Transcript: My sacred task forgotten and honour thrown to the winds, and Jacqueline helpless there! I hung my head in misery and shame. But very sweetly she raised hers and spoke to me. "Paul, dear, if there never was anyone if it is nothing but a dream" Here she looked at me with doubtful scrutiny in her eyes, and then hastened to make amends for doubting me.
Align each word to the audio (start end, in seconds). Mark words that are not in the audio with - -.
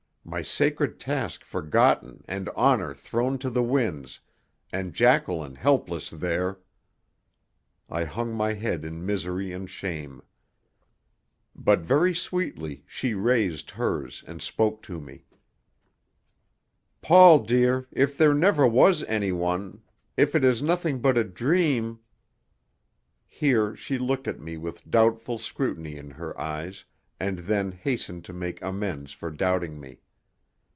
My 0.23 0.43
sacred 0.43 0.97
task 0.97 1.43
forgotten 1.43 2.23
and 2.27 2.47
honour 2.49 2.93
thrown 2.93 3.37
to 3.39 3.49
the 3.49 3.63
winds, 3.63 4.19
and 4.71 4.93
Jacqueline 4.93 5.55
helpless 5.55 6.09
there! 6.09 6.59
I 7.89 8.05
hung 8.05 8.33
my 8.33 8.53
head 8.53 8.85
in 8.85 9.05
misery 9.05 9.51
and 9.51 9.69
shame. 9.69 10.21
But 11.53 11.79
very 11.81 12.13
sweetly 12.13 12.85
she 12.87 13.13
raised 13.13 13.71
hers 13.71 14.23
and 14.25 14.41
spoke 14.41 14.81
to 14.83 15.01
me. 15.01 15.25
"Paul, 17.01 17.39
dear, 17.39 17.87
if 17.91 18.15
there 18.17 18.35
never 18.35 18.65
was 18.67 19.03
anyone 19.05 19.81
if 20.15 20.33
it 20.33 20.45
is 20.45 20.61
nothing 20.61 20.99
but 21.01 21.17
a 21.17 21.25
dream" 21.25 21.99
Here 23.27 23.75
she 23.75 23.97
looked 23.97 24.29
at 24.29 24.39
me 24.39 24.55
with 24.55 24.89
doubtful 24.89 25.39
scrutiny 25.39 25.97
in 25.97 26.11
her 26.11 26.39
eyes, 26.39 26.85
and 27.19 27.39
then 27.39 27.73
hastened 27.73 28.23
to 28.25 28.33
make 28.33 28.61
amends 28.61 29.11
for 29.11 29.29
doubting 29.29 29.77
me. 29.77 29.99